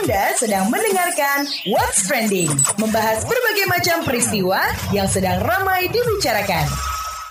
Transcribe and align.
Anda 0.00 0.32
sedang 0.32 0.72
mendengarkan 0.72 1.44
What's 1.68 2.08
Trending, 2.08 2.48
membahas 2.80 3.20
berbagai 3.20 3.68
macam 3.68 4.00
peristiwa 4.08 4.56
yang 4.96 5.04
sedang 5.04 5.44
ramai 5.44 5.92
dibicarakan. 5.92 6.64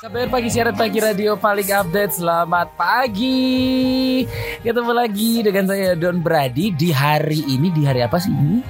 KBR 0.05 0.29
Pagi 0.29 0.49
Siaran 0.53 0.77
Pagi 0.77 1.01
Radio 1.01 1.33
paling 1.33 1.65
update 1.65 2.21
Selamat 2.21 2.71
pagi 2.77 4.21
Ketemu 4.61 4.91
lagi 4.95 5.43
dengan 5.43 5.65
saya 5.67 5.91
Don 5.97 6.23
Brady 6.23 6.71
Di 6.71 6.95
hari 6.95 7.43
ini 7.43 7.67
Di 7.67 7.83
hari 7.83 7.99
apa 7.99 8.15
sih 8.15 8.31
ini? 8.31 8.63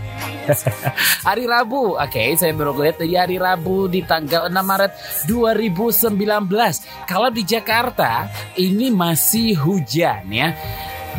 hari 1.29 1.45
Rabu 1.45 1.93
Oke 2.01 2.33
saya 2.33 2.49
baru 2.49 2.73
lihat 2.81 2.97
di 3.05 3.13
hari 3.13 3.37
Rabu 3.37 3.85
Di 3.85 4.01
tanggal 4.09 4.49
6 4.49 4.57
Maret 4.57 4.91
2019 5.29 7.05
Kalau 7.05 7.29
di 7.29 7.45
Jakarta 7.45 8.25
Ini 8.57 8.89
masih 8.89 9.53
hujan 9.61 10.25
ya 10.33 10.49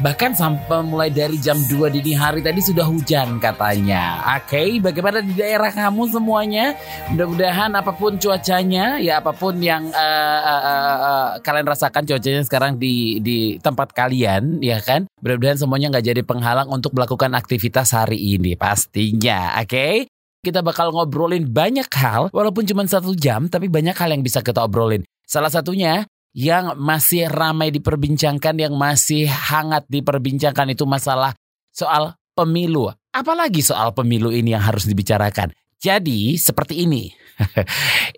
Bahkan 0.00 0.32
sampai 0.32 0.80
mulai 0.80 1.12
dari 1.12 1.36
jam 1.36 1.60
2 1.60 1.92
dini 1.92 2.16
hari 2.16 2.40
tadi 2.40 2.64
sudah 2.64 2.88
hujan 2.88 3.36
katanya. 3.36 4.24
Oke, 4.40 4.56
okay, 4.56 4.68
bagaimana 4.80 5.20
di 5.20 5.36
daerah 5.36 5.68
kamu 5.68 6.08
semuanya? 6.08 6.72
Mudah-mudahan 7.12 7.68
apa 7.76 7.92
pun 7.92 8.16
cuacanya, 8.16 8.96
ya 8.96 9.20
apa 9.20 9.36
pun 9.36 9.60
yang 9.60 9.92
uh, 9.92 10.40
uh, 10.40 10.62
uh, 10.64 10.96
uh, 11.04 11.28
kalian 11.44 11.68
rasakan 11.68 12.08
cuacanya 12.08 12.40
sekarang 12.48 12.80
di 12.80 13.20
di 13.20 13.60
tempat 13.60 13.92
kalian, 13.92 14.64
ya 14.64 14.80
kan? 14.80 15.04
Mudah-mudahan 15.20 15.60
semuanya 15.60 15.92
nggak 15.92 16.06
jadi 16.16 16.22
penghalang 16.24 16.72
untuk 16.72 16.96
melakukan 16.96 17.36
aktivitas 17.36 17.92
hari 17.92 18.40
ini 18.40 18.56
pastinya. 18.56 19.52
Oke? 19.60 19.68
Okay? 19.68 19.94
Kita 20.40 20.64
bakal 20.64 20.96
ngobrolin 20.96 21.44
banyak 21.44 21.92
hal, 21.92 22.32
walaupun 22.32 22.64
cuma 22.64 22.88
satu 22.88 23.12
jam, 23.12 23.52
tapi 23.52 23.68
banyak 23.68 23.92
hal 23.92 24.16
yang 24.16 24.24
bisa 24.24 24.40
kita 24.40 24.64
obrolin. 24.64 25.04
Salah 25.28 25.52
satunya 25.52 26.08
yang 26.36 26.78
masih 26.78 27.26
ramai 27.26 27.74
diperbincangkan, 27.74 28.54
yang 28.58 28.74
masih 28.78 29.26
hangat 29.26 29.86
diperbincangkan 29.90 30.74
itu 30.74 30.86
masalah 30.86 31.34
soal 31.74 32.14
pemilu. 32.34 32.90
Apalagi 33.10 33.62
soal 33.62 33.90
pemilu 33.90 34.30
ini 34.30 34.54
yang 34.54 34.62
harus 34.62 34.86
dibicarakan. 34.86 35.50
Jadi 35.80 36.36
seperti 36.36 36.84
ini. 36.84 37.08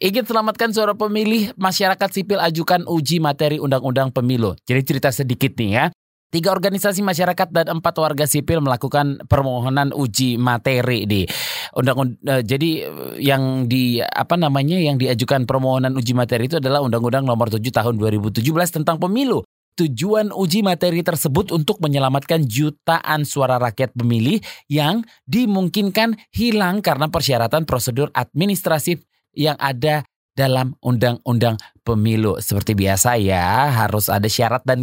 Ingin 0.06 0.26
selamatkan 0.26 0.74
suara 0.74 0.98
pemilih, 0.98 1.54
masyarakat 1.54 2.10
sipil 2.10 2.42
ajukan 2.42 2.82
uji 2.90 3.22
materi 3.22 3.62
undang-undang 3.62 4.10
pemilu. 4.10 4.58
Jadi 4.66 4.82
cerita 4.82 5.14
sedikit 5.14 5.54
nih 5.54 5.70
ya. 5.70 5.84
Tiga 6.32 6.48
organisasi 6.48 7.04
masyarakat 7.04 7.52
dan 7.52 7.76
empat 7.76 7.92
warga 8.00 8.24
sipil 8.24 8.64
melakukan 8.64 9.20
permohonan 9.28 9.92
uji 9.92 10.40
materi 10.40 11.04
di 11.04 11.28
undang 11.76 12.16
uh, 12.24 12.40
jadi 12.40 12.88
yang 13.20 13.68
di 13.68 14.00
apa 14.00 14.40
namanya 14.40 14.80
yang 14.80 14.96
diajukan 14.96 15.44
permohonan 15.44 15.92
uji 15.92 16.16
materi 16.16 16.48
itu 16.48 16.56
adalah 16.56 16.80
Undang-Undang 16.88 17.28
Nomor 17.28 17.52
7 17.52 17.60
Tahun 17.60 17.94
2017 18.00 18.48
tentang 18.48 18.96
Pemilu. 18.96 19.44
Tujuan 19.76 20.32
uji 20.32 20.64
materi 20.64 21.04
tersebut 21.04 21.52
untuk 21.52 21.84
menyelamatkan 21.84 22.48
jutaan 22.48 23.28
suara 23.28 23.60
rakyat 23.60 23.92
pemilih 23.92 24.40
yang 24.72 25.04
dimungkinkan 25.28 26.16
hilang 26.32 26.80
karena 26.80 27.12
persyaratan 27.12 27.68
prosedur 27.68 28.08
administratif 28.16 29.04
yang 29.36 29.60
ada 29.60 30.04
dalam 30.32 30.76
undang-undang 30.80 31.60
pemilu. 31.84 32.40
Seperti 32.40 32.72
biasa 32.72 33.20
ya, 33.20 33.68
harus 33.72 34.08
ada 34.08 34.26
syarat 34.26 34.64
dan 34.64 34.82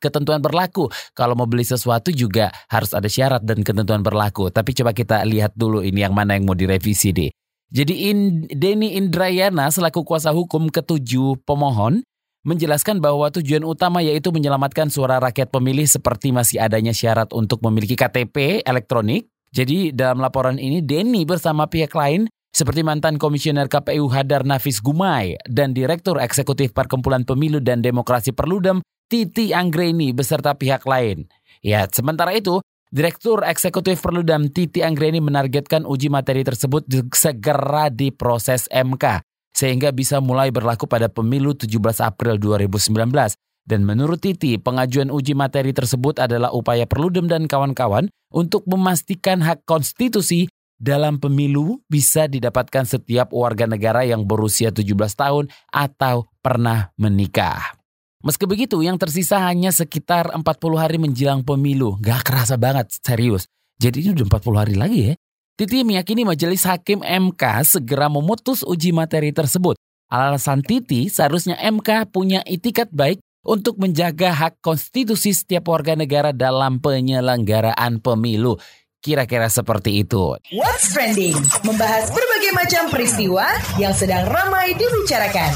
ketentuan 0.00 0.40
berlaku. 0.40 0.88
Kalau 1.12 1.36
mau 1.36 1.48
beli 1.48 1.64
sesuatu 1.64 2.08
juga 2.12 2.52
harus 2.68 2.96
ada 2.96 3.06
syarat 3.06 3.44
dan 3.44 3.60
ketentuan 3.60 4.00
berlaku. 4.00 4.48
Tapi 4.48 4.72
coba 4.76 4.96
kita 4.96 5.22
lihat 5.28 5.52
dulu 5.54 5.84
ini 5.84 6.04
yang 6.04 6.16
mana 6.16 6.36
yang 6.36 6.48
mau 6.48 6.56
direvisi 6.56 7.12
deh. 7.12 7.30
Jadi 7.66 8.08
In, 8.08 8.46
Denny 8.46 8.94
Indrayana 8.94 9.66
selaku 9.74 10.06
kuasa 10.06 10.30
hukum 10.30 10.70
ketujuh 10.70 11.42
pemohon 11.42 12.06
menjelaskan 12.46 13.02
bahwa 13.02 13.26
tujuan 13.34 13.66
utama 13.66 13.98
yaitu 14.06 14.30
menyelamatkan 14.30 14.86
suara 14.86 15.18
rakyat 15.18 15.50
pemilih 15.50 15.82
seperti 15.82 16.30
masih 16.30 16.62
adanya 16.62 16.94
syarat 16.94 17.34
untuk 17.34 17.58
memiliki 17.66 17.98
KTP 17.98 18.62
elektronik. 18.62 19.26
Jadi 19.50 19.90
dalam 19.90 20.22
laporan 20.22 20.62
ini 20.62 20.78
Denny 20.78 21.26
bersama 21.26 21.66
pihak 21.66 21.90
lain 21.90 22.30
seperti 22.56 22.80
mantan 22.80 23.20
Komisioner 23.20 23.68
KPU 23.68 24.08
Hadar 24.08 24.48
Nafis 24.48 24.80
Gumai 24.80 25.36
dan 25.44 25.76
Direktur 25.76 26.16
Eksekutif 26.16 26.72
Perkumpulan 26.72 27.28
Pemilu 27.28 27.60
dan 27.60 27.84
Demokrasi 27.84 28.32
Perludem 28.32 28.80
Titi 29.12 29.52
Anggreni 29.52 30.16
beserta 30.16 30.56
pihak 30.56 30.88
lain. 30.88 31.28
Ya, 31.60 31.84
sementara 31.92 32.32
itu, 32.32 32.64
Direktur 32.88 33.44
Eksekutif 33.44 34.00
Perludem 34.00 34.48
Titi 34.48 34.80
Anggreni 34.80 35.20
menargetkan 35.20 35.84
uji 35.84 36.08
materi 36.08 36.48
tersebut 36.48 36.88
segera 37.12 37.92
diproses 37.92 38.64
MK 38.72 39.20
sehingga 39.52 39.92
bisa 39.92 40.24
mulai 40.24 40.48
berlaku 40.48 40.88
pada 40.88 41.12
pemilu 41.12 41.52
17 41.52 41.76
April 42.00 42.40
2019. 42.40 43.36
Dan 43.66 43.84
menurut 43.84 44.22
Titi, 44.22 44.56
pengajuan 44.56 45.12
uji 45.12 45.36
materi 45.36 45.76
tersebut 45.76 46.24
adalah 46.24 46.56
upaya 46.56 46.88
Perludem 46.88 47.28
dan 47.28 47.44
kawan-kawan 47.44 48.08
untuk 48.32 48.64
memastikan 48.64 49.44
hak 49.44 49.66
konstitusi 49.68 50.48
dalam 50.76 51.16
pemilu 51.16 51.80
bisa 51.88 52.28
didapatkan 52.28 52.84
setiap 52.84 53.32
warga 53.32 53.64
negara 53.64 54.04
yang 54.04 54.28
berusia 54.28 54.68
17 54.72 54.86
tahun 55.16 55.44
atau 55.72 56.28
pernah 56.44 56.92
menikah. 57.00 57.76
Meski 58.24 58.48
begitu, 58.48 58.80
yang 58.82 58.96
tersisa 58.96 59.38
hanya 59.44 59.70
sekitar 59.70 60.32
40 60.32 60.42
hari 60.80 60.96
menjelang 60.98 61.44
pemilu. 61.46 62.00
Gak 62.00 62.26
kerasa 62.26 62.58
banget, 62.58 62.90
serius. 63.00 63.46
Jadi 63.76 64.08
ini 64.08 64.10
udah 64.16 64.26
40 64.40 64.62
hari 64.62 64.74
lagi 64.74 65.00
ya. 65.12 65.14
Titi 65.56 65.84
meyakini 65.88 66.28
majelis 66.28 66.68
hakim 66.68 67.00
MK 67.00 67.64
segera 67.64 68.12
memutus 68.12 68.60
uji 68.60 68.92
materi 68.92 69.32
tersebut. 69.32 69.76
Alasan 70.12 70.60
Titi 70.60 71.08
seharusnya 71.08 71.56
MK 71.56 72.12
punya 72.12 72.44
itikat 72.44 72.92
baik 72.92 73.24
untuk 73.46 73.78
menjaga 73.80 74.34
hak 74.34 74.60
konstitusi 74.60 75.32
setiap 75.32 75.70
warga 75.70 75.94
negara 75.94 76.34
dalam 76.34 76.82
penyelenggaraan 76.82 78.02
pemilu. 78.02 78.58
Kira-kira 79.06 79.46
seperti 79.46 80.02
itu. 80.02 80.34
What's 80.50 80.90
Trending? 80.90 81.38
Membahas 81.62 82.10
berbagai 82.10 82.50
macam 82.58 82.90
peristiwa 82.90 83.46
yang 83.78 83.94
sedang 83.94 84.26
ramai 84.26 84.74
dibicarakan. 84.74 85.54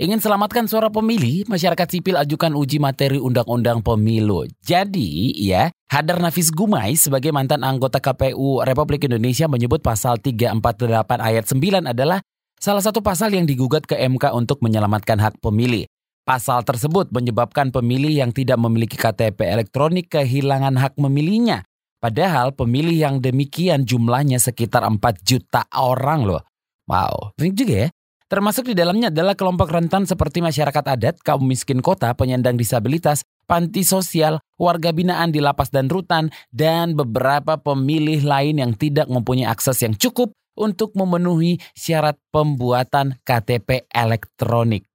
Ingin 0.00 0.16
selamatkan 0.16 0.64
suara 0.64 0.88
pemilih, 0.88 1.44
masyarakat 1.44 1.84
sipil 1.84 2.16
ajukan 2.16 2.56
uji 2.56 2.80
materi 2.80 3.20
Undang-Undang 3.20 3.84
Pemilu. 3.84 4.48
Jadi, 4.64 5.28
ya, 5.36 5.68
Hadar 5.92 6.24
Nafis 6.24 6.48
Gumai 6.48 6.96
sebagai 6.96 7.36
mantan 7.36 7.68
anggota 7.68 8.00
KPU 8.00 8.64
Republik 8.64 9.04
Indonesia 9.04 9.44
menyebut 9.44 9.84
pasal 9.84 10.16
348 10.16 11.20
ayat 11.20 11.44
9 11.52 11.84
adalah 11.84 12.24
salah 12.56 12.80
satu 12.80 13.04
pasal 13.04 13.36
yang 13.36 13.44
digugat 13.44 13.84
ke 13.84 14.00
MK 14.08 14.32
untuk 14.32 14.64
menyelamatkan 14.64 15.20
hak 15.20 15.36
pemilih. 15.44 15.84
Pasal 16.24 16.64
tersebut 16.64 17.12
menyebabkan 17.12 17.68
pemilih 17.68 18.24
yang 18.24 18.32
tidak 18.32 18.56
memiliki 18.56 18.96
KTP 18.96 19.52
elektronik 19.52 20.08
kehilangan 20.08 20.80
hak 20.80 20.96
memilihnya. 20.96 21.68
Padahal 22.00 22.56
pemilih 22.56 22.96
yang 22.96 23.16
demikian 23.20 23.84
jumlahnya 23.84 24.40
sekitar 24.40 24.82
4 24.88 24.98
juta 25.20 25.68
orang 25.76 26.24
loh. 26.24 26.42
Wow, 26.88 27.36
ini 27.36 27.52
juga 27.52 27.74
ya. 27.86 27.88
Termasuk 28.30 28.70
di 28.70 28.78
dalamnya 28.78 29.10
adalah 29.10 29.34
kelompok 29.34 29.74
rentan 29.74 30.06
seperti 30.06 30.38
masyarakat 30.38 30.84
adat, 30.86 31.18
kaum 31.20 31.42
miskin 31.44 31.82
kota, 31.82 32.14
penyandang 32.14 32.54
disabilitas, 32.54 33.26
panti 33.44 33.82
sosial, 33.82 34.38
warga 34.54 34.94
binaan 34.94 35.34
di 35.34 35.42
lapas 35.42 35.68
dan 35.74 35.90
rutan, 35.90 36.30
dan 36.54 36.94
beberapa 36.94 37.58
pemilih 37.58 38.22
lain 38.22 38.62
yang 38.62 38.72
tidak 38.78 39.10
mempunyai 39.10 39.50
akses 39.50 39.82
yang 39.82 39.98
cukup 39.98 40.30
untuk 40.54 40.94
memenuhi 40.94 41.58
syarat 41.74 42.14
pembuatan 42.30 43.18
KTP 43.26 43.90
elektronik. 43.90 44.86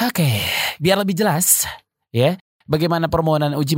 Oke, 0.00 0.40
biar 0.80 1.04
lebih 1.04 1.20
jelas, 1.20 1.68
ya. 2.16 2.40
Bagaimana 2.64 3.12
permohonan 3.12 3.52
uji 3.60 3.76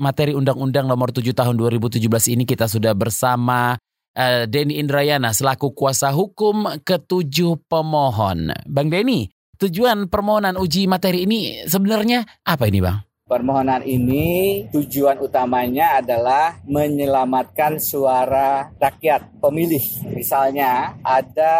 materi 0.00 0.32
Undang-Undang 0.32 0.88
Nomor 0.88 1.12
7 1.12 1.36
Tahun 1.36 1.52
2017 1.52 2.00
ini 2.32 2.48
kita 2.48 2.64
sudah 2.64 2.96
bersama 2.96 3.76
uh, 4.16 4.44
Denny 4.48 4.80
Indrayana 4.80 5.36
selaku 5.36 5.76
kuasa 5.76 6.08
hukum 6.08 6.80
ketujuh 6.80 7.60
pemohon. 7.68 8.56
Bang 8.64 8.88
Denny, 8.88 9.28
tujuan 9.60 10.08
permohonan 10.08 10.56
uji 10.56 10.88
materi 10.88 11.28
ini 11.28 11.68
sebenarnya 11.68 12.24
apa 12.48 12.72
ini, 12.72 12.80
Bang? 12.80 13.04
Permohonan 13.32 13.80
ini 13.88 14.60
tujuan 14.68 15.16
utamanya 15.24 16.04
adalah 16.04 16.60
menyelamatkan 16.68 17.80
suara 17.80 18.68
rakyat 18.76 19.40
pemilih. 19.40 19.80
Misalnya 20.12 21.00
ada 21.00 21.56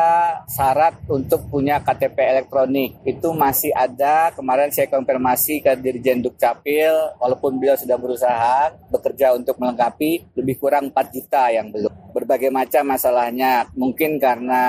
syarat 0.52 1.00
untuk 1.08 1.48
punya 1.48 1.80
KTP 1.80 2.28
elektronik. 2.28 3.00
Itu 3.08 3.32
masih 3.32 3.72
ada. 3.72 4.28
Kemarin 4.36 4.68
saya 4.68 4.92
konfirmasi 4.92 5.64
ke 5.64 5.72
Dirjen 5.80 6.20
Dukcapil 6.20 7.16
walaupun 7.16 7.56
beliau 7.56 7.80
sudah 7.80 7.96
berusaha 7.96 8.76
bekerja 8.92 9.32
untuk 9.32 9.56
melengkapi 9.56 10.28
lebih 10.36 10.60
kurang 10.60 10.92
4 10.92 11.08
juta 11.08 11.48
yang 11.56 11.72
belum. 11.72 12.01
Berbagai 12.12 12.52
macam 12.52 12.84
masalahnya. 12.92 13.66
Mungkin 13.74 14.20
karena 14.20 14.62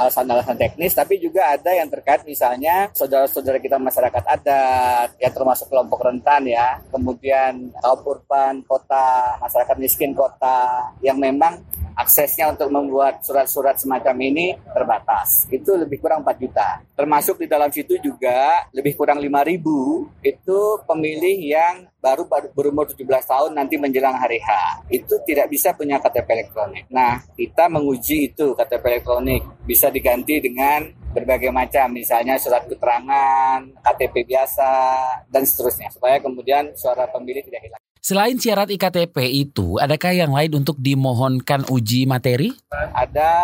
alasan-alasan 0.00 0.56
teknis 0.56 0.96
tapi 0.96 1.20
juga 1.20 1.52
ada 1.52 1.70
yang 1.76 1.92
terkait 1.92 2.24
misalnya 2.24 2.88
saudara-saudara 2.96 3.60
kita 3.60 3.76
masyarakat 3.76 4.24
adat 4.24 5.14
ya 5.20 5.28
termasuk 5.28 5.68
kelompok 5.68 6.08
rentan 6.08 6.48
ya, 6.48 6.80
kemudian 6.88 7.70
kaum 7.84 8.00
urban 8.08 8.64
kota, 8.64 9.36
masyarakat 9.38 9.76
miskin 9.76 10.16
kota 10.16 10.90
yang 11.04 11.20
memang 11.20 11.60
aksesnya 11.96 12.52
untuk 12.52 12.68
membuat 12.68 13.24
surat-surat 13.24 13.80
semacam 13.80 14.14
ini 14.20 14.52
terbatas. 14.70 15.48
Itu 15.48 15.80
lebih 15.80 15.98
kurang 16.04 16.20
4 16.22 16.36
juta. 16.36 16.84
Termasuk 16.92 17.40
di 17.40 17.46
dalam 17.48 17.72
situ 17.72 17.96
juga 17.98 18.68
lebih 18.70 18.92
kurang 18.94 19.18
5 19.18 19.48
ribu 19.48 20.04
itu 20.20 20.58
pemilih 20.84 21.36
yang 21.40 21.88
baru 21.98 22.28
berumur 22.54 22.86
17 22.86 23.02
tahun 23.02 23.50
nanti 23.56 23.74
menjelang 23.80 24.14
hari 24.14 24.38
H. 24.38 24.48
Itu 24.92 25.18
tidak 25.26 25.50
bisa 25.50 25.74
punya 25.74 25.98
KTP 25.98 26.28
elektronik. 26.28 26.84
Nah, 26.92 27.18
kita 27.34 27.66
menguji 27.66 28.30
itu 28.30 28.54
KTP 28.54 28.84
elektronik. 29.00 29.42
Bisa 29.66 29.90
diganti 29.90 30.38
dengan 30.38 30.86
berbagai 31.10 31.48
macam, 31.48 31.96
misalnya 31.96 32.36
surat 32.36 32.68
keterangan, 32.68 33.64
KTP 33.80 34.28
biasa, 34.28 34.70
dan 35.32 35.42
seterusnya. 35.48 35.88
Supaya 35.88 36.20
kemudian 36.20 36.76
suara 36.76 37.08
pemilih 37.08 37.42
tidak 37.42 37.64
hilang. 37.64 37.85
Selain 38.06 38.38
syarat 38.38 38.70
IKTP 38.70 39.18
itu, 39.34 39.82
adakah 39.82 40.14
yang 40.14 40.30
lain 40.30 40.62
untuk 40.62 40.78
dimohonkan 40.78 41.66
uji 41.66 42.06
materi? 42.06 42.54
Ada 42.70 43.34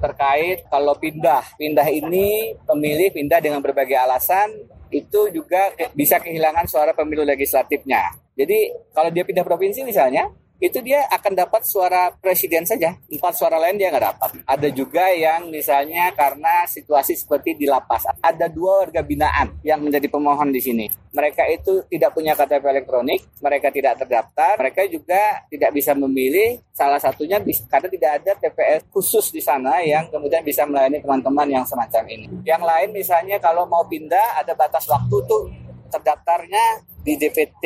terkait 0.00 0.64
kalau 0.72 0.96
pindah. 0.96 1.44
Pindah 1.60 1.84
ini 1.92 2.56
pemilih 2.64 3.12
pindah 3.12 3.44
dengan 3.44 3.60
berbagai 3.60 3.92
alasan 3.92 4.48
itu 4.88 5.28
juga 5.28 5.76
bisa 5.92 6.16
kehilangan 6.24 6.64
suara 6.72 6.96
pemilu 6.96 7.20
legislatifnya. 7.20 8.16
Jadi 8.32 8.72
kalau 8.96 9.12
dia 9.12 9.28
pindah 9.28 9.44
provinsi 9.44 9.84
misalnya, 9.84 10.24
itu 10.62 10.78
dia 10.78 11.10
akan 11.10 11.34
dapat 11.34 11.66
suara 11.66 12.14
presiden 12.14 12.62
saja. 12.62 12.94
Empat 13.10 13.34
suara 13.34 13.58
lain 13.58 13.82
dia 13.82 13.90
nggak 13.90 14.06
dapat. 14.14 14.30
Ada 14.46 14.70
juga 14.70 15.10
yang 15.10 15.50
misalnya 15.50 16.14
karena 16.14 16.62
situasi 16.70 17.18
seperti 17.18 17.58
di 17.58 17.66
lapas. 17.66 18.06
Ada 18.22 18.46
dua 18.46 18.86
warga 18.86 19.02
binaan 19.02 19.58
yang 19.66 19.82
menjadi 19.82 20.06
pemohon 20.06 20.54
di 20.54 20.62
sini. 20.62 20.86
Mereka 21.10 21.50
itu 21.50 21.82
tidak 21.90 22.14
punya 22.14 22.38
KTP 22.38 22.62
elektronik, 22.62 23.26
mereka 23.42 23.74
tidak 23.74 24.06
terdaftar, 24.06 24.54
mereka 24.54 24.86
juga 24.86 25.42
tidak 25.50 25.70
bisa 25.74 25.98
memilih. 25.98 26.62
Salah 26.70 27.02
satunya 27.02 27.42
karena 27.42 27.88
tidak 27.90 28.10
ada 28.22 28.32
TPS 28.38 28.86
khusus 28.94 29.34
di 29.34 29.42
sana 29.42 29.82
yang 29.82 30.06
kemudian 30.14 30.46
bisa 30.46 30.62
melayani 30.62 31.02
teman-teman 31.02 31.50
yang 31.50 31.64
semacam 31.66 32.06
ini. 32.06 32.30
Yang 32.46 32.62
lain 32.62 32.88
misalnya 32.94 33.36
kalau 33.42 33.66
mau 33.66 33.82
pindah 33.82 34.38
ada 34.38 34.54
batas 34.54 34.86
waktu 34.86 35.16
tuh 35.26 35.50
terdaftarnya 35.90 36.86
di 37.02 37.18
DPT 37.18 37.64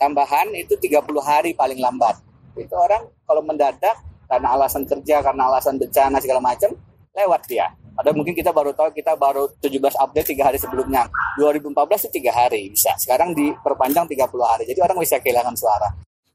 tambahan 0.00 0.50
itu 0.56 0.74
30 0.74 1.04
hari 1.22 1.52
paling 1.54 1.78
lambat 1.78 2.27
itu 2.60 2.74
orang 2.74 3.06
kalau 3.24 3.42
mendadak 3.42 3.96
karena 4.28 4.48
alasan 4.54 4.84
kerja, 4.84 5.24
karena 5.24 5.48
alasan 5.48 5.80
bencana 5.80 6.20
segala 6.20 6.40
macam, 6.44 6.70
lewat 7.16 7.42
dia. 7.48 7.72
Padahal 7.98 8.14
mungkin 8.14 8.30
kita 8.36 8.54
baru 8.54 8.70
tahu 8.76 8.94
kita 8.94 9.18
baru 9.18 9.50
17 9.58 9.98
update 9.98 10.28
tiga 10.30 10.46
hari 10.52 10.58
sebelumnya. 10.60 11.10
2014 11.40 12.06
itu 12.06 12.22
tiga 12.22 12.30
hari 12.30 12.70
bisa. 12.70 12.94
Sekarang 12.94 13.34
diperpanjang 13.34 14.06
30 14.06 14.22
hari. 14.46 14.62
Jadi 14.70 14.78
orang 14.78 15.02
bisa 15.02 15.18
kehilangan 15.18 15.56
suara. 15.58 15.88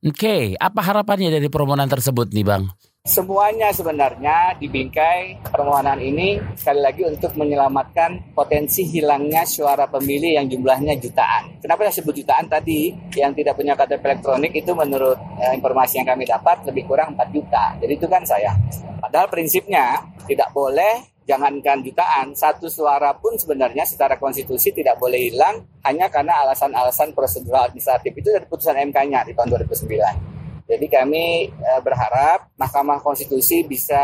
Oke, 0.04 0.20
okay. 0.20 0.44
apa 0.60 0.84
harapannya 0.84 1.32
dari 1.32 1.48
permohonan 1.48 1.88
tersebut 1.88 2.36
nih 2.36 2.44
Bang? 2.44 2.68
Semuanya 3.04 3.68
sebenarnya 3.76 4.56
dibingkai 4.64 5.44
permohonan 5.52 6.00
ini 6.00 6.40
sekali 6.56 6.80
lagi 6.80 7.04
untuk 7.04 7.36
menyelamatkan 7.36 8.32
potensi 8.32 8.88
hilangnya 8.88 9.44
suara 9.44 9.92
pemilih 9.92 10.40
yang 10.40 10.48
jumlahnya 10.48 10.96
jutaan. 11.04 11.60
Kenapa 11.60 11.84
saya 11.84 12.00
sebut 12.00 12.24
jutaan 12.24 12.48
tadi? 12.48 12.96
Yang 13.12 13.44
tidak 13.44 13.60
punya 13.60 13.76
KTP 13.76 14.08
elektronik 14.08 14.56
itu 14.56 14.72
menurut 14.72 15.20
eh, 15.36 15.52
informasi 15.52 16.00
yang 16.00 16.16
kami 16.16 16.24
dapat 16.24 16.64
lebih 16.64 16.88
kurang 16.88 17.12
4 17.20 17.28
juta. 17.36 17.76
Jadi 17.84 17.92
itu 17.92 18.08
kan 18.08 18.24
saya. 18.24 18.56
Padahal 19.04 19.28
prinsipnya 19.28 20.00
tidak 20.24 20.56
boleh 20.56 21.04
jangankan 21.28 21.84
jutaan, 21.84 22.32
satu 22.32 22.72
suara 22.72 23.12
pun 23.20 23.36
sebenarnya 23.36 23.84
secara 23.84 24.16
konstitusi 24.16 24.72
tidak 24.72 24.96
boleh 24.96 25.28
hilang 25.28 25.60
hanya 25.84 26.08
karena 26.08 26.40
alasan-alasan 26.48 27.12
prosedural 27.12 27.68
administratif 27.68 28.16
itu 28.16 28.32
dari 28.32 28.48
putusan 28.48 28.80
MK-nya 28.80 29.28
di 29.28 29.36
tahun 29.36 29.60
2009. 29.60 30.33
Jadi 30.64 30.88
kami 30.88 31.48
eh, 31.52 31.82
berharap 31.84 32.52
Mahkamah 32.56 33.04
Konstitusi 33.04 33.68
bisa 33.68 34.00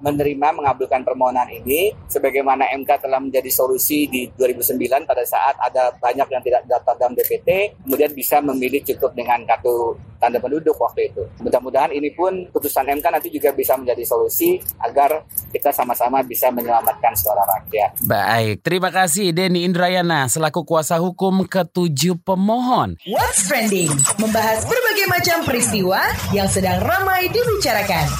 menerima 0.00 0.56
mengabulkan 0.56 1.04
permohonan 1.04 1.48
ini 1.52 1.92
sebagaimana 2.08 2.68
MK 2.80 3.04
telah 3.04 3.20
menjadi 3.20 3.50
solusi 3.52 4.08
di 4.08 4.28
2009 4.32 5.04
pada 5.04 5.24
saat 5.28 5.60
ada 5.60 5.92
banyak 6.00 6.28
yang 6.28 6.42
tidak 6.42 6.62
daftar 6.64 6.94
dalam 6.96 7.14
DPT 7.14 7.78
kemudian 7.84 8.12
bisa 8.16 8.40
memilih 8.40 8.80
cukup 8.84 9.12
dengan 9.12 9.44
kartu 9.44 9.96
tanda 10.18 10.42
penduduk 10.42 10.74
waktu 10.74 11.14
itu. 11.14 11.22
Mudah-mudahan 11.40 11.94
ini 11.94 12.10
pun 12.10 12.50
putusan 12.50 12.90
MK 12.90 13.06
nanti 13.08 13.30
juga 13.30 13.54
bisa 13.54 13.78
menjadi 13.78 14.02
solusi 14.02 14.58
agar 14.82 15.22
kita 15.54 15.70
sama-sama 15.70 16.20
bisa 16.26 16.50
menyelamatkan 16.50 17.14
suara 17.14 17.46
rakyat. 17.46 18.02
Baik, 18.02 18.66
terima 18.66 18.90
kasih 18.90 19.30
Denny 19.30 19.62
Indrayana 19.62 20.26
selaku 20.26 20.66
kuasa 20.66 20.98
hukum 20.98 21.46
ketujuh 21.46 22.18
pemohon. 22.26 22.98
What's 23.06 23.46
trending? 23.46 23.94
Membahas 24.18 24.66
berbagai 24.66 25.06
macam 25.06 25.38
peristiwa 25.46 25.97
yang 26.34 26.50
sedang 26.50 26.82
ramai 26.82 27.30
dibicarakan. 27.30 28.10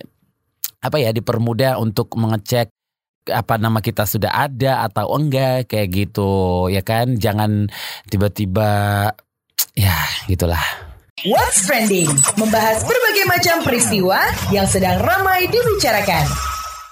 apa 0.79 0.95
ya 0.95 1.11
dipermudah 1.11 1.75
untuk 1.75 2.15
mengecek 2.15 2.71
apa 3.31 3.61
nama 3.61 3.79
kita 3.79 4.03
sudah 4.03 4.33
ada 4.33 4.85
atau 4.85 5.15
enggak 5.15 5.69
kayak 5.69 5.89
gitu 5.93 6.67
ya 6.67 6.81
kan? 6.83 7.15
Jangan 7.15 7.69
tiba-tiba 8.09 8.69
ya 9.77 9.95
gitulah. 10.27 10.61
What's 11.27 11.67
trending 11.67 12.07
membahas 12.39 12.79
berbagai 12.87 13.25
macam 13.27 13.55
peristiwa 13.67 14.19
yang 14.55 14.63
sedang 14.63 15.03
ramai 15.03 15.51
dibicarakan. 15.51 16.25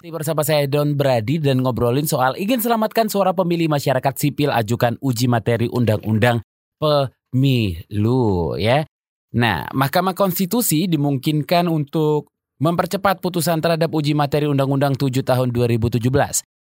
Bersama 0.07 0.39
saya 0.39 0.63
Don 0.71 0.95
Brady 0.95 1.35
dan 1.39 1.59
ngobrolin 1.59 2.07
soal 2.07 2.39
ingin 2.39 2.63
selamatkan 2.63 3.11
suara 3.11 3.35
pemilih 3.35 3.67
masyarakat 3.67 4.13
sipil 4.15 4.55
ajukan 4.55 4.95
uji 5.03 5.27
materi 5.27 5.67
undang-undang 5.67 6.39
pemilu 6.79 8.55
ya. 8.55 8.87
Nah, 9.35 9.67
Mahkamah 9.75 10.15
Konstitusi 10.15 10.87
dimungkinkan 10.87 11.67
untuk 11.67 12.31
mempercepat 12.57 13.21
putusan 13.21 13.61
terhadap 13.61 13.93
uji 13.93 14.17
materi 14.17 14.49
Undang-Undang 14.49 14.97
7 14.97 15.21
tahun 15.21 15.53
2017. 15.53 16.01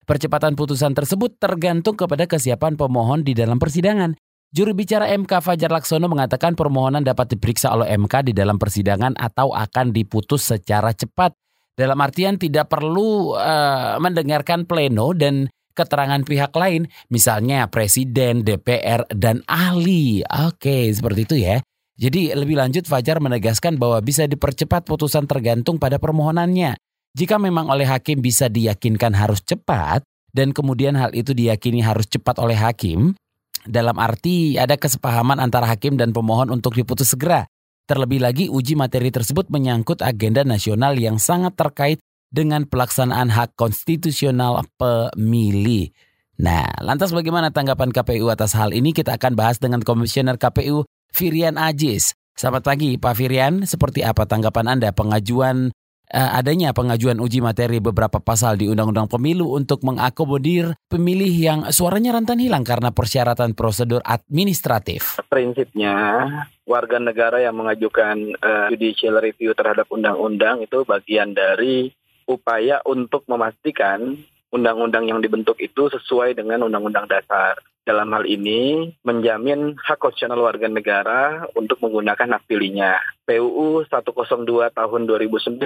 Percepatan 0.05 0.53
putusan 0.53 0.93
tersebut 0.93 1.41
tergantung 1.41 1.97
kepada 1.97 2.29
kesiapan 2.29 2.77
pemohon 2.77 3.25
di 3.25 3.33
dalam 3.33 3.57
persidangan. 3.57 4.13
Juru 4.55 4.71
bicara 4.71 5.11
MK 5.11 5.43
Fajar 5.43 5.73
Laksono 5.73 6.07
mengatakan 6.07 6.55
permohonan 6.55 7.03
dapat 7.03 7.35
diperiksa 7.35 7.75
oleh 7.75 7.91
MK 7.99 8.31
di 8.31 8.33
dalam 8.37 8.55
persidangan 8.55 9.19
atau 9.19 9.51
akan 9.51 9.91
diputus 9.91 10.47
secara 10.47 10.95
cepat. 10.95 11.35
Dalam 11.75 11.99
artian 11.99 12.39
tidak 12.39 12.71
perlu 12.71 13.35
uh, 13.35 13.99
mendengarkan 13.99 14.63
pleno 14.63 15.11
dan 15.11 15.51
keterangan 15.75 16.23
pihak 16.23 16.55
lain, 16.55 16.87
misalnya 17.11 17.67
presiden, 17.67 18.47
DPR, 18.47 19.11
dan 19.11 19.43
ahli. 19.51 20.23
Oke, 20.23 20.87
seperti 20.95 21.21
itu 21.27 21.37
ya. 21.43 21.59
Jadi 21.95 22.35
lebih 22.35 22.59
lanjut 22.59 22.91
Fajar 22.91 23.23
menegaskan 23.23 23.79
bahwa 23.79 24.03
bisa 24.03 24.27
dipercepat 24.27 24.83
putusan 24.83 25.31
tergantung 25.31 25.79
pada 25.79 26.03
permohonannya. 26.03 26.75
Jika 27.15 27.39
memang 27.39 27.71
oleh 27.71 27.87
hakim 27.87 28.19
bisa 28.19 28.51
diyakinkan 28.51 29.15
harus 29.15 29.39
cepat 29.47 30.03
dan 30.35 30.51
kemudian 30.51 30.99
hal 30.99 31.15
itu 31.15 31.31
diyakini 31.31 31.79
harus 31.79 32.11
cepat 32.11 32.43
oleh 32.43 32.59
hakim, 32.59 33.15
dalam 33.63 33.97
arti 34.03 34.59
ada 34.59 34.75
kesepahaman 34.75 35.39
antara 35.39 35.71
hakim 35.71 35.95
dan 35.95 36.11
pemohon 36.11 36.51
untuk 36.51 36.75
diputus 36.75 37.15
segera. 37.15 37.47
Terlebih 37.85 38.19
lagi 38.19 38.45
uji 38.51 38.75
materi 38.75 39.15
tersebut 39.15 39.47
menyangkut 39.53 40.03
agenda 40.03 40.43
nasional 40.43 40.97
yang 40.99 41.23
sangat 41.23 41.55
terkait 41.55 42.03
dengan 42.35 42.67
pelaksanaan 42.67 43.31
hak 43.31 43.55
konstitusional 43.55 44.67
pemilih. 44.75 45.95
Nah, 46.35 46.67
lantas 46.83 47.15
bagaimana 47.15 47.55
tanggapan 47.55 47.95
KPU 47.95 48.27
atas 48.27 48.59
hal 48.59 48.75
ini? 48.75 48.91
Kita 48.91 49.15
akan 49.15 49.39
bahas 49.39 49.63
dengan 49.63 49.85
Komisioner 49.87 50.35
KPU 50.35 50.83
Firian 51.15 51.55
Ajis. 51.55 52.19
Selamat 52.35 52.67
pagi 52.67 52.99
Pak 52.99 53.15
Firian, 53.15 53.63
seperti 53.63 54.03
apa 54.03 54.27
tanggapan 54.27 54.75
Anda 54.75 54.91
pengajuan 54.91 55.71
uh, 56.11 56.31
adanya 56.35 56.75
pengajuan 56.75 57.23
uji 57.23 57.39
materi 57.39 57.79
beberapa 57.79 58.19
pasal 58.19 58.59
di 58.59 58.67
Undang-Undang 58.67 59.07
Pemilu 59.07 59.55
untuk 59.55 59.87
mengakomodir 59.87 60.75
pemilih 60.91 61.31
yang 61.31 61.61
suaranya 61.71 62.19
rentan 62.19 62.43
hilang 62.43 62.67
karena 62.67 62.91
persyaratan 62.91 63.55
prosedur 63.55 64.03
administratif. 64.03 65.23
Prinsipnya 65.31 66.27
warga 66.67 66.99
negara 66.99 67.39
yang 67.39 67.55
mengajukan 67.55 68.35
uh, 68.43 68.67
judicial 68.75 69.23
review 69.23 69.55
terhadap 69.55 69.87
undang-undang 69.95 70.67
itu 70.67 70.83
bagian 70.83 71.31
dari 71.31 71.95
upaya 72.27 72.83
untuk 72.83 73.23
memastikan 73.31 74.19
undang-undang 74.51 75.07
yang 75.07 75.23
dibentuk 75.23 75.63
itu 75.63 75.87
sesuai 75.95 76.35
dengan 76.35 76.67
undang-undang 76.67 77.07
dasar. 77.07 77.63
Dalam 77.85 78.17
hal 78.17 78.25
ini, 78.25 78.97
menjamin 79.05 79.77
hak 79.77 80.01
konstitusional 80.01 80.41
warga 80.41 80.73
negara 80.73 81.45
untuk 81.53 81.85
menggunakan 81.85 82.41
hak 82.41 82.49
pilihnya. 82.49 82.97
PUU 83.29 83.85
102 83.85 84.73
tahun 84.73 85.01
2009 85.05 85.61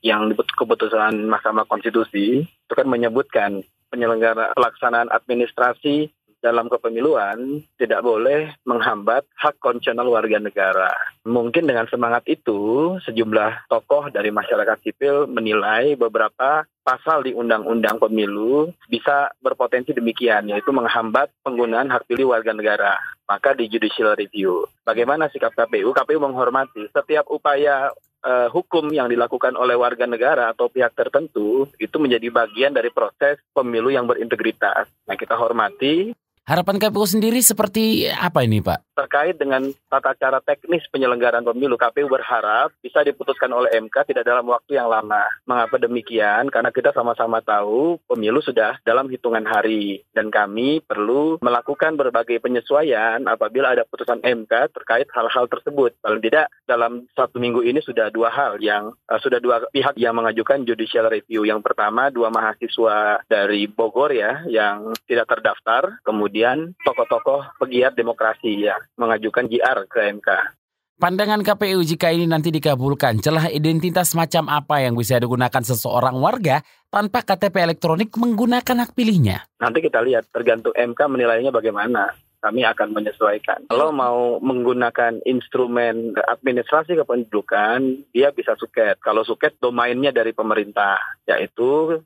yang 0.00 0.32
keputusan 0.32 1.28
Mahkamah 1.28 1.68
Konstitusi 1.68 2.48
itu 2.48 2.72
kan 2.72 2.88
menyebutkan 2.88 3.60
penyelenggara 3.92 4.56
pelaksanaan 4.56 5.12
administrasi 5.12 6.08
dalam 6.40 6.66
kepemiluan 6.72 7.60
tidak 7.76 8.00
boleh 8.00 8.52
menghambat 8.64 9.28
hak 9.36 9.60
konstitusional 9.60 10.08
warga 10.08 10.40
negara. 10.40 10.90
Mungkin 11.28 11.68
dengan 11.68 11.86
semangat 11.86 12.24
itu, 12.26 12.96
sejumlah 13.04 13.68
tokoh 13.68 14.08
dari 14.08 14.32
masyarakat 14.32 14.80
sipil 14.80 15.28
menilai 15.28 15.94
beberapa 15.94 16.64
pasal 16.80 17.22
di 17.22 17.36
Undang-Undang 17.36 18.00
Pemilu 18.00 18.72
bisa 18.88 19.30
berpotensi 19.38 19.92
demikian, 19.92 20.48
yaitu 20.48 20.72
menghambat 20.72 21.30
penggunaan 21.44 21.92
hak 21.92 22.08
pilih 22.08 22.32
warga 22.32 22.56
negara. 22.56 22.96
Maka 23.28 23.54
di 23.54 23.70
judicial 23.70 24.18
review. 24.18 24.66
Bagaimana 24.82 25.30
sikap 25.30 25.54
KPU? 25.54 25.94
KPU 25.94 26.18
menghormati 26.18 26.88
setiap 26.90 27.30
upaya 27.30 27.94
uh, 28.24 28.48
hukum 28.52 28.88
yang 28.92 29.08
dilakukan 29.08 29.56
oleh 29.56 29.76
warga 29.76 30.04
negara 30.04 30.52
atau 30.52 30.68
pihak 30.68 30.92
tertentu 30.96 31.68
itu 31.78 31.96
menjadi 31.96 32.28
bagian 32.32 32.72
dari 32.74 32.90
proses 32.92 33.40
pemilu 33.54 33.92
yang 33.92 34.08
berintegritas. 34.08 34.88
Nah, 35.06 35.16
kita 35.16 35.36
hormati 35.36 36.12
Harapan 36.48 36.82
KPU 36.82 37.06
sendiri 37.06 37.38
seperti 37.44 38.10
apa 38.10 38.42
ini 38.42 38.58
Pak? 38.58 38.90
Terkait 38.98 39.38
dengan 39.38 39.70
tata 39.86 40.18
cara 40.18 40.42
teknis 40.42 40.82
penyelenggaraan 40.90 41.46
pemilu, 41.46 41.78
KPU 41.78 42.10
berharap 42.10 42.74
bisa 42.82 43.06
diputuskan 43.06 43.54
oleh 43.54 43.70
MK 43.78 44.10
tidak 44.10 44.26
dalam 44.26 44.44
waktu 44.50 44.76
yang 44.76 44.90
lama. 44.90 45.30
Mengapa 45.46 45.78
demikian? 45.78 46.50
Karena 46.50 46.74
kita 46.74 46.90
sama-sama 46.90 47.38
tahu 47.38 48.02
pemilu 48.10 48.42
sudah 48.42 48.82
dalam 48.82 49.06
hitungan 49.06 49.46
hari. 49.46 50.02
Dan 50.10 50.34
kami 50.34 50.82
perlu 50.82 51.38
melakukan 51.38 51.94
berbagai 51.94 52.42
penyesuaian 52.42 53.24
apabila 53.30 53.70
ada 53.70 53.86
putusan 53.86 54.18
MK 54.18 54.74
terkait 54.74 55.06
hal-hal 55.14 55.46
tersebut. 55.46 55.96
Paling 56.02 56.24
tidak 56.24 56.50
dalam 56.66 57.06
satu 57.14 57.38
minggu 57.38 57.62
ini 57.62 57.78
sudah 57.78 58.10
dua 58.10 58.28
hal 58.28 58.58
yang 58.58 58.90
uh, 59.06 59.20
sudah 59.22 59.38
dua 59.38 59.70
pihak 59.70 59.94
yang 59.96 60.18
mengajukan 60.18 60.66
judicial 60.66 61.06
review. 61.08 61.46
Yang 61.46 61.62
pertama 61.62 62.10
dua 62.10 62.28
mahasiswa 62.28 63.22
dari 63.30 63.70
Bogor 63.70 64.10
ya 64.10 64.42
yang 64.50 64.92
tidak 65.06 65.30
terdaftar, 65.30 66.02
kemudian 66.02 66.29
kemudian 66.30 66.78
tokoh-tokoh 66.86 67.58
pegiat 67.58 67.98
demokrasi 67.98 68.70
ya 68.70 68.78
mengajukan 68.94 69.50
JR 69.50 69.82
ke 69.90 70.14
MK. 70.14 70.30
Pandangan 71.02 71.42
KPU 71.42 71.82
jika 71.82 72.14
ini 72.14 72.30
nanti 72.30 72.54
dikabulkan, 72.54 73.18
celah 73.18 73.50
identitas 73.50 74.14
macam 74.14 74.46
apa 74.46 74.78
yang 74.78 74.94
bisa 74.94 75.18
digunakan 75.18 75.64
seseorang 75.64 76.14
warga 76.22 76.62
tanpa 76.86 77.26
KTP 77.26 77.66
elektronik 77.66 78.14
menggunakan 78.14 78.86
hak 78.86 78.94
pilihnya? 78.94 79.42
Nanti 79.58 79.82
kita 79.82 79.98
lihat 80.06 80.30
tergantung 80.30 80.70
MK 80.70 81.00
menilainya 81.10 81.50
bagaimana 81.50 82.14
kami 82.40 82.62
akan 82.64 82.96
menyesuaikan. 82.96 83.68
Kalau 83.68 83.92
mau 83.92 84.40
menggunakan 84.40 85.20
instrumen 85.28 86.16
administrasi 86.16 86.96
kependudukan, 86.96 88.08
dia 88.16 88.32
bisa 88.32 88.56
suket. 88.56 88.96
Kalau 89.04 89.24
suket 89.24 89.60
domainnya 89.60 90.12
dari 90.14 90.32
pemerintah, 90.32 90.96
yaitu 91.28 92.00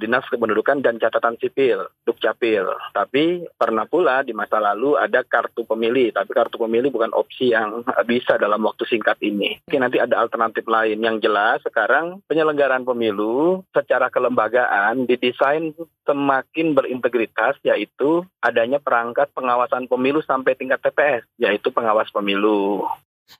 Dinas 0.00 0.24
Kependudukan 0.32 0.80
dan 0.80 0.96
Catatan 0.96 1.36
Sipil, 1.36 1.84
Dukcapil. 2.08 2.64
Tapi 2.96 3.44
pernah 3.60 3.84
pula 3.84 4.24
di 4.24 4.32
masa 4.32 4.56
lalu 4.56 4.96
ada 4.96 5.20
kartu 5.20 5.68
pemilih, 5.68 6.16
tapi 6.16 6.32
kartu 6.32 6.56
pemilih 6.56 6.88
bukan 6.88 7.12
opsi 7.12 7.52
yang 7.52 7.84
bisa 8.08 8.40
dalam 8.40 8.64
waktu 8.64 8.88
singkat 8.88 9.20
ini. 9.20 9.60
Mungkin 9.68 9.82
nanti 9.84 10.00
ada 10.00 10.24
alternatif 10.24 10.64
lain 10.64 11.04
yang 11.04 11.20
jelas 11.20 11.60
sekarang 11.60 12.24
penyelenggaraan 12.26 12.88
pemilu 12.88 13.60
secara 13.76 14.08
kelembagaan 14.08 15.04
didesain 15.04 15.76
semakin 16.06 16.72
berintegritas 16.72 17.58
yaitu 17.66 18.24
adanya 18.40 18.78
perangkat 18.80 19.28
pengawasan 19.36 19.66
pengawasan 19.66 19.90
pemilu 19.90 20.20
sampai 20.22 20.54
tingkat 20.54 20.78
TPS, 20.78 21.22
yaitu 21.42 21.68
pengawas 21.74 22.08
pemilu. 22.14 22.86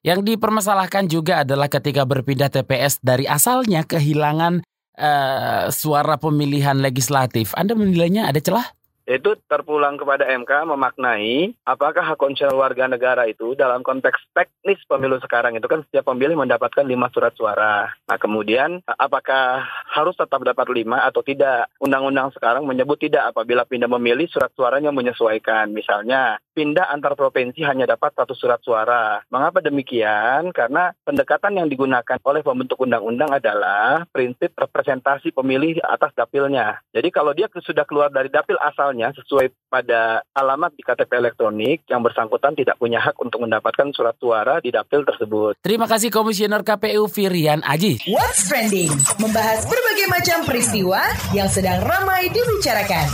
Yang 0.03 0.35
dipermasalahkan 0.35 1.07
juga 1.07 1.47
adalah 1.47 1.71
ketika 1.71 2.03
berpindah 2.03 2.51
TPS 2.51 2.99
dari 2.99 3.31
asalnya 3.31 3.87
kehilangan 3.87 4.67
uh, 4.97 5.69
suara 5.71 6.17
pemilihan 6.17 6.77
legislatif. 6.77 7.53
Anda 7.57 7.77
menilainya 7.77 8.29
ada 8.29 8.41
celah? 8.43 8.77
itu 9.07 9.39
terpulang 9.47 9.95
kepada 9.95 10.27
MK 10.27 10.67
memaknai 10.67 11.55
apakah 11.63 12.03
hak 12.03 12.19
konstitusional 12.19 12.59
warga 12.59 12.91
negara 12.91 13.23
itu 13.31 13.55
dalam 13.55 13.87
konteks 13.87 14.19
teknis 14.35 14.83
pemilu 14.91 15.23
sekarang 15.23 15.55
itu 15.55 15.71
kan 15.71 15.87
setiap 15.87 16.11
pemilih 16.11 16.35
mendapatkan 16.35 16.83
lima 16.83 17.07
surat 17.15 17.31
suara. 17.39 17.87
Nah 18.11 18.19
kemudian 18.19 18.83
apakah 18.83 19.63
harus 19.95 20.19
tetap 20.19 20.43
dapat 20.43 20.67
lima 20.75 21.07
atau 21.07 21.23
tidak? 21.23 21.71
Undang-undang 21.79 22.35
sekarang 22.35 22.67
menyebut 22.67 22.99
tidak 22.99 23.31
apabila 23.31 23.63
pindah 23.63 23.87
memilih 23.87 24.27
surat 24.27 24.51
suaranya 24.59 24.91
menyesuaikan. 24.91 25.71
Misalnya 25.71 26.43
pindah 26.57 26.89
antar 26.89 27.13
provinsi 27.13 27.61
hanya 27.69 27.85
dapat 27.85 28.17
satu 28.17 28.33
surat 28.33 28.65
suara. 28.65 29.21
Mengapa 29.29 29.61
demikian? 29.61 30.57
Karena 30.57 30.97
pendekatan 31.05 31.61
yang 31.61 31.69
digunakan 31.69 32.17
oleh 32.25 32.41
pembentuk 32.41 32.81
undang-undang 32.81 33.29
adalah 33.29 34.09
prinsip 34.09 34.57
representasi 34.57 35.37
pemilih 35.37 35.85
atas 35.85 36.17
dapilnya. 36.17 36.81
Jadi 36.97 37.13
kalau 37.13 37.37
dia 37.37 37.53
sudah 37.53 37.85
keluar 37.85 38.09
dari 38.09 38.33
dapil 38.33 38.57
asal 38.57 38.87
misalnya 38.87 39.11
sesuai 39.19 39.51
pada 39.67 40.23
alamat 40.31 40.71
di 40.79 40.83
KTP 40.87 41.11
elektronik 41.19 41.83
yang 41.91 42.07
bersangkutan 42.07 42.55
tidak 42.55 42.79
punya 42.79 43.03
hak 43.03 43.19
untuk 43.19 43.43
mendapatkan 43.43 43.91
surat 43.91 44.15
suara 44.23 44.63
di 44.63 44.71
dapil 44.71 45.03
tersebut. 45.03 45.59
Terima 45.59 45.91
kasih 45.91 46.15
Komisioner 46.15 46.63
KPU 46.63 47.11
Firian 47.11 47.67
Aji. 47.67 47.99
What's 48.07 48.47
Trending 48.47 48.95
membahas 49.19 49.67
berbagai 49.67 50.07
macam 50.07 50.39
peristiwa 50.47 51.03
yang 51.35 51.51
sedang 51.51 51.83
ramai 51.83 52.31
dibicarakan. 52.31 53.11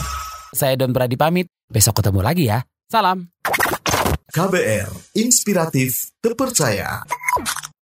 Saya 0.52 0.76
Don 0.76 0.92
Brady 0.92 1.16
pamit, 1.16 1.48
besok 1.72 2.04
ketemu 2.04 2.20
lagi 2.20 2.52
ya. 2.52 2.60
Salam. 2.92 3.24
KBR, 4.28 4.92
inspiratif, 5.16 6.12
terpercaya. 6.20 7.00